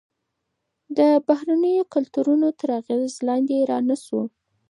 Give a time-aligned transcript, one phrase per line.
[0.97, 4.21] د بهرنیو کلتورونو تر اغیز لاندې رانه شو.